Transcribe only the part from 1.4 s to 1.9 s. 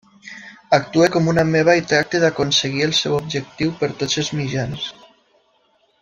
ameba i